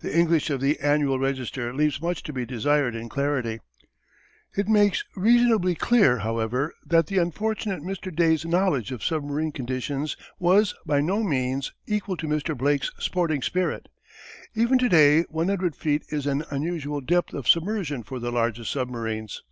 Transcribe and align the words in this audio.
The 0.00 0.14
English 0.14 0.50
of 0.50 0.60
the 0.60 0.78
Annual 0.80 1.18
Register 1.18 1.72
leaves 1.72 2.02
much 2.02 2.22
to 2.24 2.32
be 2.34 2.44
desired 2.44 2.94
in 2.94 3.08
clarity. 3.08 3.60
It 4.54 4.68
makes 4.68 5.02
reasonably 5.16 5.74
clear, 5.74 6.18
however, 6.18 6.74
that 6.84 7.06
the 7.06 7.16
unfortunate 7.16 7.80
Mr. 7.82 8.14
Day's 8.14 8.44
knowledge 8.44 8.92
of 8.92 9.02
submarine 9.02 9.50
conditions 9.50 10.14
was, 10.38 10.74
by 10.84 11.00
no 11.00 11.22
means, 11.22 11.72
equal 11.86 12.18
to 12.18 12.26
Mr. 12.28 12.54
Blake's 12.54 12.92
sporting 12.98 13.40
spirit. 13.40 13.88
Even 14.54 14.76
to 14.76 14.90
day 14.90 15.22
one 15.30 15.48
hundred 15.48 15.74
feet 15.74 16.04
is 16.10 16.26
an 16.26 16.44
unusual 16.50 17.00
depth 17.00 17.32
of 17.32 17.48
submersion 17.48 18.02
for 18.02 18.18
the 18.18 18.30
largest 18.30 18.70
submarines. 18.70 19.42